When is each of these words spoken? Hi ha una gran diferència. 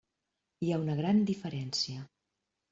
Hi 0.67 0.71
ha 0.71 0.79
una 0.85 0.95
gran 1.01 1.23
diferència. 1.33 2.11